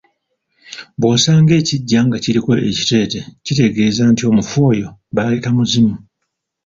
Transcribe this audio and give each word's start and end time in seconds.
Bw’osanga 0.99 1.51
ekiggya 1.61 1.99
nga 2.05 2.17
kiriko 2.23 2.51
ekiteete 2.69 3.19
kikutegeeza 3.45 4.03
nti 4.11 4.21
omufu 4.29 4.55
oyo 4.71 4.87
baleeta 5.15 5.49
muzimu. 5.55 5.95